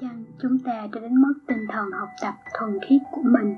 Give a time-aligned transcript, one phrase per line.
[0.00, 3.56] chăng chúng ta đã đánh mất tinh thần học tập thuần khiết của mình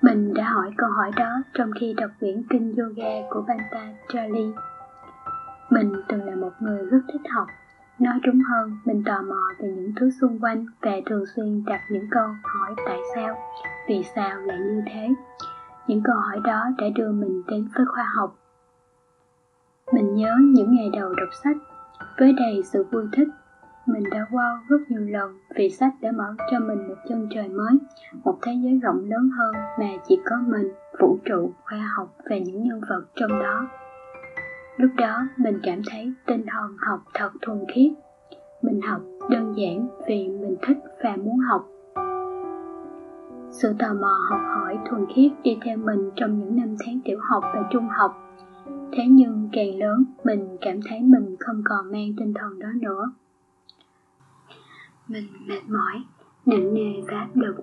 [0.00, 4.52] mình đã hỏi câu hỏi đó trong khi đọc quyển kinh yoga của Banta Charlie.
[5.70, 7.46] Mình từng là một người rất thích học.
[7.98, 11.80] Nói đúng hơn, mình tò mò về những thứ xung quanh và thường xuyên đặt
[11.90, 13.36] những câu hỏi tại sao,
[13.88, 15.08] vì sao lại như thế.
[15.86, 18.38] Những câu hỏi đó đã đưa mình đến với khoa học.
[19.92, 21.56] Mình nhớ những ngày đầu đọc sách,
[22.18, 23.28] với đầy sự vui thích
[23.88, 27.48] mình đã wow rất nhiều lần vì sách đã mở cho mình một chân trời
[27.48, 27.78] mới,
[28.24, 30.68] một thế giới rộng lớn hơn mà chỉ có mình,
[31.00, 33.68] vũ trụ, khoa học và những nhân vật trong đó.
[34.76, 37.92] Lúc đó mình cảm thấy tinh thần học thật thuần khiết.
[38.62, 41.68] Mình học đơn giản vì mình thích và muốn học.
[43.50, 47.18] Sự tò mò học hỏi thuần khiết đi theo mình trong những năm tháng tiểu
[47.30, 48.36] học và trung học.
[48.92, 53.12] Thế nhưng càng lớn, mình cảm thấy mình không còn mang tinh thần đó nữa
[55.08, 56.02] mình mệt mỏi,
[56.46, 57.54] nặng nề và áp lực.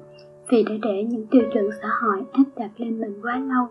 [0.50, 3.68] Vì đã để những tiêu chuẩn xã hội áp đặt lên mình quá lâu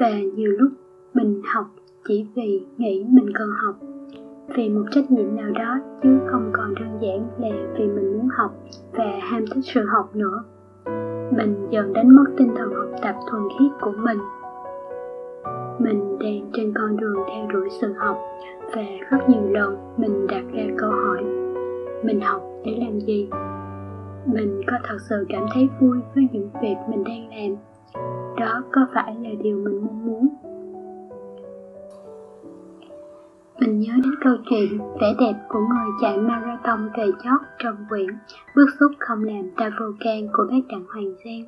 [0.00, 0.72] và nhiều lúc
[1.14, 1.66] mình học
[2.08, 3.74] chỉ vì nghĩ mình cần học.
[4.56, 8.28] Vì một trách nhiệm nào đó chứ không còn đơn giản là vì mình muốn
[8.28, 8.50] học
[8.92, 10.44] và ham thích sự học nữa.
[11.36, 14.18] Mình dần đánh mất tinh thần học tập thuần khiết của mình.
[15.78, 18.18] Mình đang trên con đường theo đuổi sự học
[18.74, 21.24] và rất nhiều lần mình đặt ra câu hỏi
[22.04, 23.28] mình học để làm gì?
[24.26, 27.56] Mình có thật sự cảm thấy vui với những việc mình đang làm.
[28.36, 30.28] Đó có phải là điều mình mong muốn?
[33.60, 38.06] Mình nhớ đến câu chuyện vẻ đẹp của người chạy marathon về chót trong quyển
[38.56, 41.44] Bước xúc không làm ta vô can của bác Đặng Hoàng Giang.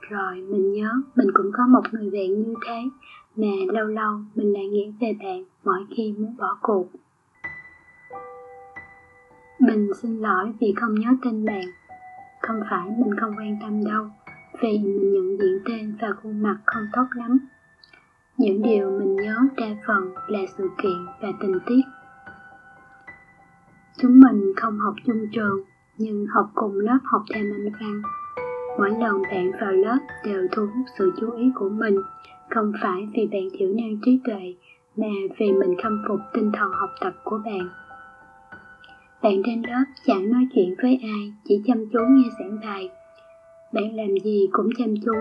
[0.00, 2.82] Rồi mình nhớ mình cũng có một người bạn như thế,
[3.36, 6.86] mà lâu lâu mình lại nghĩ về bạn mỗi khi muốn bỏ cuộc
[9.58, 11.64] mình xin lỗi vì không nhớ tên bạn.
[12.42, 14.06] Không phải mình không quan tâm đâu,
[14.60, 17.38] Vì mình nhận diện tên và khuôn mặt không tốt lắm.
[18.38, 21.82] Những điều mình nhớ đa phần là sự kiện và tình tiết.
[23.96, 25.64] Chúng mình không học chung trường,
[25.98, 28.02] Nhưng học cùng lớp học thêm anh văn.
[28.78, 31.96] Mỗi lần bạn vào lớp đều thu hút sự chú ý của mình,
[32.50, 34.54] Không phải vì bạn thiểu năng trí tuệ,
[34.96, 37.68] Mà vì mình khâm phục tinh thần học tập của bạn
[39.24, 42.90] bạn trên lớp chẳng nói chuyện với ai, chỉ chăm chú nghe giảng bài.
[43.72, 45.12] Bạn làm gì cũng chăm chú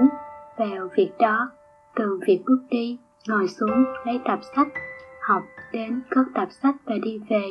[0.57, 1.49] vào việc đó,
[1.95, 2.97] từ việc bước đi,
[3.27, 4.67] ngồi xuống, lấy tập sách,
[5.21, 5.43] học
[5.73, 7.47] đến cất tập sách và đi về.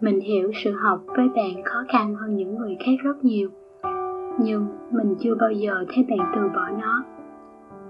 [0.00, 3.50] Mình hiểu sự học với bạn khó khăn hơn những người khác rất nhiều,
[4.38, 7.04] nhưng mình chưa bao giờ thấy bạn từ bỏ nó.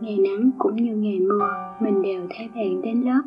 [0.01, 1.49] Ngày nắng cũng như ngày mưa,
[1.81, 3.23] mình đều thấy bạn đến lớp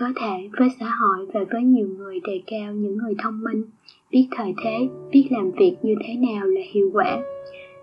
[0.00, 3.62] có thể với xã hội và với nhiều người đề cao những người thông minh.
[4.10, 7.18] Biết thời thế, biết làm việc như thế nào là hiệu quả.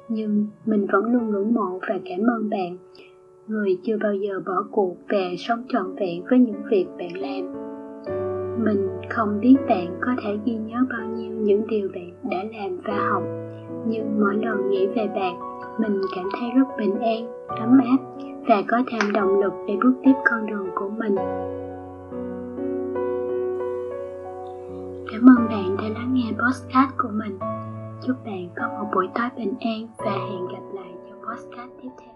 [0.09, 2.78] Nhưng mình vẫn luôn ngưỡng mộ và cảm ơn bạn.
[3.47, 7.53] Người chưa bao giờ bỏ cuộc và sống trọn vẹn với những việc bạn làm.
[8.63, 12.78] Mình không biết bạn có thể ghi nhớ bao nhiêu những điều bạn đã làm
[12.84, 13.23] và học.
[13.88, 15.39] Nhưng mỗi lần nghĩ về bạn,
[15.79, 17.97] mình cảm thấy rất bình an, ấm áp
[18.47, 21.16] và có thêm động lực để bước tiếp con đường của mình.
[25.17, 27.39] Cảm ơn bạn đã lắng nghe podcast của mình.
[28.03, 31.89] Chúc bạn có một buổi tối bình an và hẹn gặp lại trong podcast tiếp
[32.00, 32.13] theo.